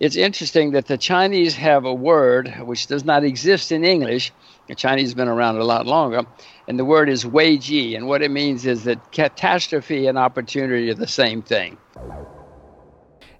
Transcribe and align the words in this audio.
It's 0.00 0.14
interesting 0.14 0.70
that 0.72 0.86
the 0.86 0.96
Chinese 0.96 1.56
have 1.56 1.84
a 1.84 1.92
word 1.92 2.54
which 2.60 2.86
does 2.86 3.04
not 3.04 3.24
exist 3.24 3.72
in 3.72 3.82
English. 3.82 4.30
The 4.68 4.76
Chinese 4.76 5.08
have 5.08 5.16
been 5.16 5.26
around 5.26 5.56
a 5.56 5.64
lot 5.64 5.86
longer, 5.86 6.22
and 6.68 6.78
the 6.78 6.84
word 6.84 7.08
is 7.08 7.26
Wei 7.26 7.58
Ji, 7.58 7.96
and 7.96 8.06
what 8.06 8.22
it 8.22 8.30
means 8.30 8.64
is 8.64 8.84
that 8.84 9.10
catastrophe 9.10 10.06
and 10.06 10.16
opportunity 10.16 10.88
are 10.88 10.94
the 10.94 11.08
same 11.08 11.42
thing. 11.42 11.78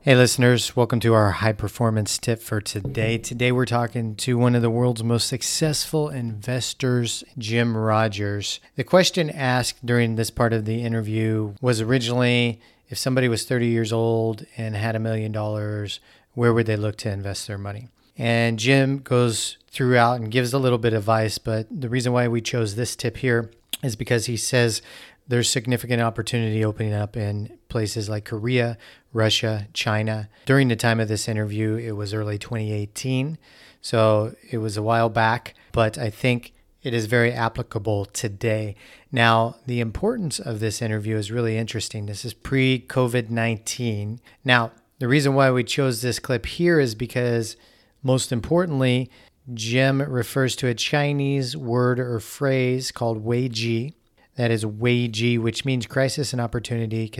Hey, 0.00 0.16
listeners, 0.16 0.74
welcome 0.74 0.98
to 0.98 1.14
our 1.14 1.30
high 1.30 1.52
performance 1.52 2.18
tip 2.18 2.42
for 2.42 2.60
today. 2.60 3.18
Today, 3.18 3.52
we're 3.52 3.64
talking 3.64 4.16
to 4.16 4.36
one 4.36 4.56
of 4.56 4.62
the 4.62 4.70
world's 4.70 5.04
most 5.04 5.28
successful 5.28 6.08
investors, 6.08 7.22
Jim 7.38 7.76
Rogers. 7.76 8.58
The 8.74 8.82
question 8.82 9.30
asked 9.30 9.86
during 9.86 10.16
this 10.16 10.30
part 10.30 10.52
of 10.52 10.64
the 10.64 10.82
interview 10.82 11.54
was 11.60 11.80
originally 11.80 12.60
if 12.88 12.98
somebody 12.98 13.28
was 13.28 13.44
30 13.44 13.66
years 13.66 13.92
old 13.92 14.46
and 14.56 14.74
had 14.74 14.96
a 14.96 15.00
million 15.00 15.30
dollars, 15.30 16.00
where 16.38 16.54
would 16.54 16.66
they 16.66 16.76
look 16.76 16.94
to 16.94 17.10
invest 17.10 17.48
their 17.48 17.58
money? 17.58 17.88
And 18.16 18.60
Jim 18.60 18.98
goes 18.98 19.58
throughout 19.72 20.20
and 20.20 20.30
gives 20.30 20.52
a 20.52 20.58
little 20.58 20.78
bit 20.78 20.92
of 20.92 21.00
advice, 21.00 21.36
but 21.36 21.66
the 21.68 21.88
reason 21.88 22.12
why 22.12 22.28
we 22.28 22.40
chose 22.40 22.76
this 22.76 22.94
tip 22.94 23.16
here 23.16 23.50
is 23.82 23.96
because 23.96 24.26
he 24.26 24.36
says 24.36 24.80
there's 25.26 25.50
significant 25.50 26.00
opportunity 26.00 26.64
opening 26.64 26.94
up 26.94 27.16
in 27.16 27.58
places 27.68 28.08
like 28.08 28.24
Korea, 28.24 28.78
Russia, 29.12 29.66
China. 29.72 30.28
During 30.46 30.68
the 30.68 30.76
time 30.76 31.00
of 31.00 31.08
this 31.08 31.28
interview, 31.28 31.74
it 31.74 31.96
was 31.96 32.14
early 32.14 32.38
2018. 32.38 33.36
So 33.82 34.36
it 34.48 34.58
was 34.58 34.76
a 34.76 34.82
while 34.82 35.08
back, 35.08 35.54
but 35.72 35.98
I 35.98 36.08
think 36.08 36.52
it 36.84 36.94
is 36.94 37.06
very 37.06 37.32
applicable 37.32 38.04
today. 38.04 38.76
Now, 39.10 39.56
the 39.66 39.80
importance 39.80 40.38
of 40.38 40.60
this 40.60 40.80
interview 40.80 41.16
is 41.16 41.32
really 41.32 41.58
interesting. 41.58 42.06
This 42.06 42.24
is 42.24 42.32
pre 42.32 42.78
COVID 42.78 43.28
19. 43.28 44.20
Now, 44.44 44.70
the 44.98 45.08
reason 45.08 45.34
why 45.34 45.50
we 45.50 45.64
chose 45.64 46.02
this 46.02 46.18
clip 46.18 46.46
here 46.46 46.80
is 46.80 46.94
because, 46.94 47.56
most 48.02 48.32
importantly, 48.32 49.10
Jim 49.54 50.02
refers 50.02 50.56
to 50.56 50.66
a 50.66 50.74
Chinese 50.74 51.56
word 51.56 51.98
or 52.00 52.20
phrase 52.20 52.90
called 52.90 53.24
Wei 53.24 53.48
Ji. 53.48 53.94
That 54.36 54.50
is 54.50 54.66
Wei 54.66 55.08
Ji, 55.08 55.38
which 55.38 55.64
means 55.64 55.86
crisis 55.86 56.32
and 56.32 56.40
opportunity, 56.40 57.10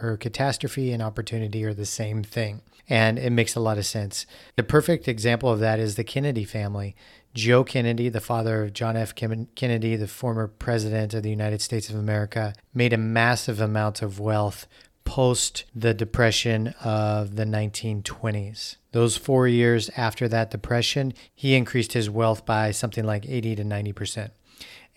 or 0.00 0.16
catastrophe 0.16 0.92
and 0.92 1.02
opportunity 1.02 1.64
are 1.64 1.74
the 1.74 1.86
same 1.86 2.22
thing. 2.22 2.62
And 2.88 3.18
it 3.18 3.30
makes 3.30 3.54
a 3.54 3.60
lot 3.60 3.78
of 3.78 3.86
sense. 3.86 4.26
The 4.56 4.62
perfect 4.62 5.06
example 5.06 5.50
of 5.50 5.60
that 5.60 5.78
is 5.78 5.94
the 5.94 6.04
Kennedy 6.04 6.44
family. 6.44 6.96
Joe 7.32 7.64
Kennedy, 7.64 8.08
the 8.08 8.20
father 8.20 8.64
of 8.64 8.74
John 8.74 8.96
F. 8.96 9.14
Kennedy, 9.14 9.96
the 9.96 10.08
former 10.08 10.48
president 10.48 11.14
of 11.14 11.22
the 11.22 11.30
United 11.30 11.62
States 11.62 11.88
of 11.88 11.96
America, 11.96 12.54
made 12.74 12.92
a 12.92 12.98
massive 12.98 13.60
amount 13.60 14.02
of 14.02 14.20
wealth 14.20 14.66
post 15.04 15.64
the 15.74 15.94
depression 15.94 16.68
of 16.82 17.36
the 17.36 17.44
1920s. 17.44 18.76
Those 18.92 19.16
four 19.16 19.48
years 19.48 19.90
after 19.96 20.28
that 20.28 20.50
depression, 20.50 21.14
he 21.34 21.54
increased 21.54 21.92
his 21.92 22.10
wealth 22.10 22.44
by 22.44 22.70
something 22.70 23.04
like 23.04 23.28
80 23.28 23.56
to 23.56 23.64
90%. 23.64 24.30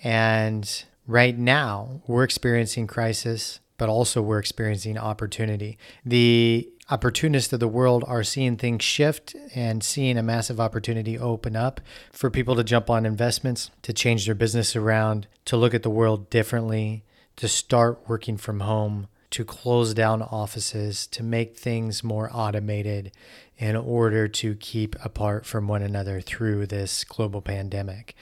And 0.04 0.84
right 1.08 1.38
now, 1.38 2.02
we're 2.08 2.24
experiencing 2.24 2.88
crisis, 2.88 3.60
but 3.78 3.90
also 3.90 4.22
we're 4.22 4.40
experiencing 4.40 4.98
opportunity. 4.98 5.78
The 6.06 6.70
opportunists 6.90 7.52
of 7.52 7.60
the 7.60 7.68
world 7.68 8.04
are 8.08 8.24
seeing 8.24 8.58
things 8.58 8.84
shift 8.84 9.36
and 9.56 9.84
seeing 9.84 10.18
a 10.18 10.24
massive 10.24 10.60
opportunity 10.60 11.18
open 11.18 11.56
up 11.56 11.82
for 12.12 12.30
people 12.30 12.56
to 12.56 12.64
jump 12.64 12.90
on 12.90 13.06
investments, 13.06 13.72
to 13.82 13.94
change 13.94 14.26
their 14.26 14.36
business 14.36 14.76
around, 14.76 15.28
to 15.46 15.58
look 15.58 15.74
at 15.74 15.84
the 15.84 15.90
world 15.90 16.30
differently, 16.30 17.04
to 17.38 17.48
start 17.48 18.08
working 18.08 18.38
from 18.38 18.62
home 18.62 19.08
to 19.36 19.44
close 19.44 19.94
down 19.94 20.22
offices, 20.22 21.06
to 21.08 21.22
make 21.22 21.58
things 21.58 22.06
more 22.06 22.30
automated 22.32 23.12
in 23.58 23.76
order 23.76 24.30
to 24.30 24.56
keep 24.56 24.96
apart 25.04 25.46
from 25.46 25.68
one 25.68 25.82
another 25.82 26.22
through 26.22 26.66
this 26.66 27.04
global 27.04 27.42
pandemic. 27.42 28.16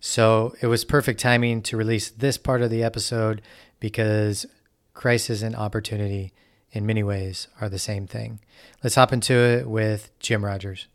So 0.00 0.54
it 0.62 0.68
was 0.68 0.82
perfect 0.82 1.20
timing 1.20 1.60
to 1.64 1.76
release 1.76 2.08
this 2.08 2.38
part 2.38 2.62
of 2.62 2.70
the 2.70 2.82
episode 2.82 3.42
because 3.78 4.46
crisis 4.94 5.42
and 5.42 5.54
opportunity, 5.54 6.32
in 6.72 6.86
many 6.86 7.02
ways, 7.02 7.46
are 7.60 7.68
the 7.68 7.78
same 7.78 8.06
thing. 8.06 8.40
Let's 8.82 8.94
hop 8.94 9.12
into 9.12 9.34
it 9.34 9.68
with 9.68 10.18
Jim 10.18 10.42
Rogers. 10.42 10.86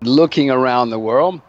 Looking 0.00 0.50
around 0.50 0.88
the 0.88 0.98
world, 0.98 1.42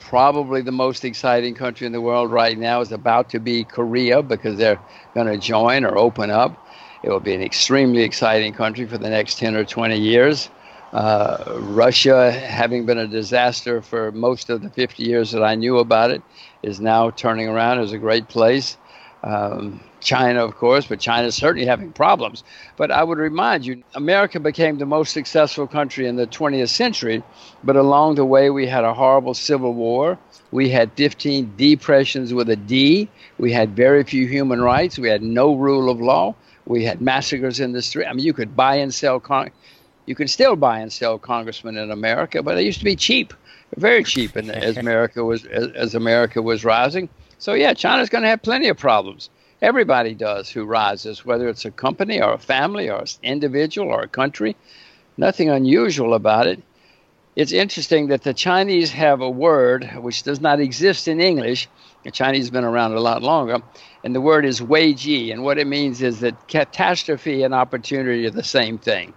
probably 0.00 0.62
the 0.62 0.72
most 0.72 1.04
exciting 1.04 1.54
country 1.54 1.86
in 1.86 1.92
the 1.92 2.00
world 2.00 2.30
right 2.30 2.58
now 2.58 2.80
is 2.80 2.92
about 2.92 3.30
to 3.30 3.40
be 3.40 3.64
Korea 3.64 4.22
because 4.22 4.56
they're 4.56 4.80
going 5.14 5.26
to 5.26 5.38
join 5.38 5.84
or 5.84 5.98
open 5.98 6.30
up. 6.30 6.56
It 7.02 7.10
will 7.10 7.20
be 7.20 7.34
an 7.34 7.42
extremely 7.42 8.02
exciting 8.02 8.52
country 8.52 8.86
for 8.86 8.98
the 8.98 9.10
next 9.10 9.38
10 9.38 9.54
or 9.56 9.64
20 9.64 9.98
years. 9.98 10.50
Uh, 10.92 11.44
Russia, 11.58 12.32
having 12.32 12.86
been 12.86 12.98
a 12.98 13.06
disaster 13.06 13.82
for 13.82 14.10
most 14.12 14.48
of 14.48 14.62
the 14.62 14.70
50 14.70 15.02
years 15.02 15.32
that 15.32 15.44
I 15.44 15.54
knew 15.54 15.78
about 15.78 16.10
it, 16.10 16.22
is 16.62 16.80
now 16.80 17.10
turning 17.10 17.48
around 17.48 17.80
as 17.80 17.92
a 17.92 17.98
great 17.98 18.28
place. 18.28 18.78
Um, 19.24 19.80
China, 20.00 20.44
of 20.44 20.56
course, 20.56 20.86
but 20.86 21.00
China's 21.00 21.34
certainly 21.34 21.66
having 21.66 21.92
problems. 21.92 22.44
But 22.76 22.90
I 22.90 23.02
would 23.02 23.18
remind 23.18 23.66
you, 23.66 23.82
America 23.94 24.38
became 24.38 24.78
the 24.78 24.86
most 24.86 25.12
successful 25.12 25.66
country 25.66 26.06
in 26.06 26.16
the 26.16 26.26
20th 26.26 26.68
century, 26.68 27.22
but 27.64 27.76
along 27.76 28.14
the 28.14 28.24
way, 28.24 28.50
we 28.50 28.66
had 28.66 28.84
a 28.84 28.94
horrible 28.94 29.34
civil 29.34 29.74
war. 29.74 30.18
We 30.52 30.68
had 30.68 30.92
15 30.92 31.54
depressions 31.56 32.32
with 32.32 32.48
a 32.48 32.56
D. 32.56 33.08
We 33.38 33.52
had 33.52 33.74
very 33.74 34.04
few 34.04 34.26
human 34.26 34.60
rights. 34.60 34.98
We 34.98 35.08
had 35.08 35.22
no 35.22 35.54
rule 35.54 35.90
of 35.90 36.00
law. 36.00 36.34
We 36.66 36.84
had 36.84 37.00
massacres 37.00 37.60
in 37.60 37.72
the 37.72 37.82
street. 37.82 38.06
I 38.06 38.12
mean, 38.12 38.24
you 38.24 38.32
could 38.32 38.54
buy 38.54 38.76
and 38.76 38.94
sell, 38.94 39.18
con- 39.18 39.50
you 40.06 40.14
can 40.14 40.28
still 40.28 40.54
buy 40.54 40.78
and 40.78 40.92
sell 40.92 41.18
congressmen 41.18 41.76
in 41.76 41.90
America, 41.90 42.42
but 42.42 42.54
they 42.54 42.62
used 42.62 42.78
to 42.78 42.84
be 42.84 42.96
cheap, 42.96 43.34
very 43.76 44.04
cheap, 44.04 44.36
and 44.36 44.50
as 44.50 44.76
America 44.76 45.24
was 45.24 45.44
as, 45.46 45.68
as 45.72 45.94
America 45.94 46.40
was 46.40 46.64
rising. 46.64 47.08
So 47.38 47.54
yeah, 47.54 47.72
China's 47.74 48.08
going 48.08 48.22
to 48.22 48.28
have 48.28 48.42
plenty 48.42 48.68
of 48.68 48.76
problems. 48.76 49.30
Everybody 49.62 50.14
does 50.14 50.50
who 50.50 50.64
rises, 50.64 51.24
whether 51.24 51.48
it's 51.48 51.64
a 51.64 51.70
company 51.70 52.20
or 52.20 52.32
a 52.32 52.38
family 52.38 52.90
or 52.90 53.00
an 53.00 53.06
individual 53.22 53.88
or 53.88 54.02
a 54.02 54.08
country. 54.08 54.56
Nothing 55.16 55.48
unusual 55.48 56.14
about 56.14 56.46
it. 56.46 56.62
It's 57.34 57.52
interesting 57.52 58.08
that 58.08 58.22
the 58.22 58.34
Chinese 58.34 58.90
have 58.90 59.20
a 59.20 59.30
word 59.30 59.88
which 59.96 60.24
does 60.24 60.40
not 60.40 60.58
exist 60.60 61.06
in 61.06 61.20
English. 61.20 61.68
The 62.02 62.10
Chinese 62.10 62.46
have 62.46 62.52
been 62.52 62.64
around 62.64 62.94
a 62.94 63.00
lot 63.00 63.22
longer, 63.22 63.60
and 64.02 64.14
the 64.14 64.20
word 64.20 64.44
is 64.44 64.60
Wei 64.60 64.92
Ji, 64.94 65.30
and 65.30 65.44
what 65.44 65.58
it 65.58 65.66
means 65.66 66.02
is 66.02 66.20
that 66.20 66.48
catastrophe 66.48 67.44
and 67.44 67.54
opportunity 67.54 68.26
are 68.26 68.30
the 68.30 68.42
same 68.42 68.78
thing. 68.78 69.14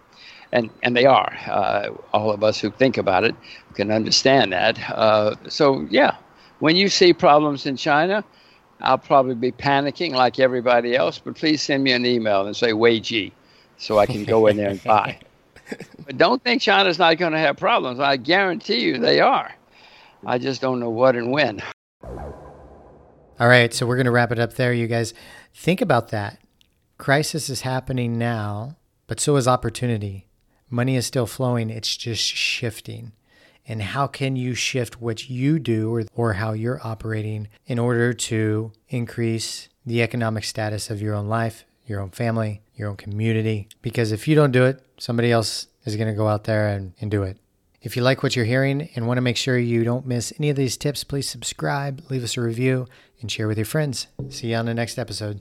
And, 0.51 0.69
and 0.83 0.95
they 0.95 1.05
are. 1.05 1.35
Uh, 1.47 1.89
all 2.13 2.31
of 2.31 2.43
us 2.43 2.59
who 2.59 2.69
think 2.69 2.97
about 2.97 3.23
it 3.23 3.35
can 3.73 3.89
understand 3.89 4.53
that. 4.53 4.77
Uh, 4.89 5.35
so, 5.47 5.87
yeah, 5.89 6.17
when 6.61 6.75
you 6.75 6.89
see 6.89 7.11
problems 7.11 7.65
in 7.65 7.75
China, 7.75 8.23
I'll 8.79 8.99
probably 8.99 9.33
be 9.33 9.51
panicking 9.51 10.11
like 10.11 10.39
everybody 10.39 10.95
else, 10.95 11.17
but 11.17 11.35
please 11.35 11.61
send 11.61 11.83
me 11.83 11.91
an 11.91 12.05
email 12.05 12.45
and 12.45 12.55
say 12.55 12.71
Wei 12.71 12.99
Ji 12.99 13.33
so 13.77 13.97
I 13.97 14.05
can 14.05 14.23
go 14.23 14.45
in 14.45 14.57
there 14.57 14.69
and 14.69 14.83
buy. 14.85 15.19
but 16.05 16.17
don't 16.17 16.41
think 16.43 16.61
China's 16.61 16.99
not 16.99 17.17
going 17.17 17.31
to 17.31 17.39
have 17.39 17.57
problems. 17.57 17.99
I 17.99 18.17
guarantee 18.17 18.79
you 18.81 18.99
they 18.99 19.19
are. 19.19 19.51
I 20.25 20.37
just 20.37 20.61
don't 20.61 20.79
know 20.79 20.91
what 20.91 21.15
and 21.15 21.31
when. 21.31 21.63
All 22.03 23.47
right, 23.47 23.73
so 23.73 23.87
we're 23.87 23.95
going 23.95 24.05
to 24.05 24.11
wrap 24.11 24.31
it 24.31 24.37
up 24.37 24.53
there, 24.53 24.71
you 24.71 24.85
guys. 24.85 25.15
Think 25.55 25.81
about 25.81 26.09
that. 26.09 26.37
Crisis 26.99 27.49
is 27.49 27.61
happening 27.61 28.19
now, 28.19 28.77
but 29.07 29.19
so 29.19 29.35
is 29.35 29.47
opportunity. 29.47 30.27
Money 30.69 30.95
is 30.95 31.07
still 31.07 31.25
flowing, 31.25 31.71
it's 31.71 31.97
just 31.97 32.23
shifting 32.23 33.13
and 33.71 33.81
how 33.81 34.05
can 34.05 34.35
you 34.35 34.53
shift 34.53 34.99
what 34.99 35.29
you 35.29 35.57
do 35.57 35.95
or, 35.95 36.03
or 36.13 36.33
how 36.33 36.51
you're 36.51 36.85
operating 36.85 37.47
in 37.65 37.79
order 37.79 38.11
to 38.11 38.73
increase 38.89 39.69
the 39.85 40.01
economic 40.01 40.43
status 40.43 40.89
of 40.89 41.01
your 41.01 41.15
own 41.15 41.29
life, 41.29 41.63
your 41.85 42.01
own 42.01 42.09
family, 42.09 42.61
your 42.75 42.89
own 42.89 42.97
community. 42.97 43.69
Because 43.81 44.11
if 44.11 44.27
you 44.27 44.35
don't 44.35 44.51
do 44.51 44.65
it, 44.65 44.85
somebody 44.97 45.31
else 45.31 45.67
is 45.85 45.95
going 45.95 46.09
to 46.09 46.13
go 46.13 46.27
out 46.27 46.43
there 46.43 46.67
and, 46.67 46.93
and 46.99 47.09
do 47.09 47.23
it. 47.23 47.37
If 47.81 47.95
you 47.95 48.03
like 48.03 48.23
what 48.23 48.35
you're 48.35 48.43
hearing 48.43 48.89
and 48.93 49.07
want 49.07 49.17
to 49.17 49.21
make 49.21 49.37
sure 49.37 49.57
you 49.57 49.85
don't 49.85 50.05
miss 50.05 50.33
any 50.37 50.49
of 50.49 50.57
these 50.57 50.75
tips, 50.75 51.05
please 51.05 51.29
subscribe, 51.29 52.03
leave 52.09 52.25
us 52.25 52.35
a 52.35 52.41
review, 52.41 52.87
and 53.21 53.31
share 53.31 53.47
with 53.47 53.57
your 53.57 53.63
friends. 53.63 54.07
See 54.27 54.51
you 54.51 54.57
on 54.57 54.65
the 54.65 54.73
next 54.73 54.99
episode. 54.99 55.39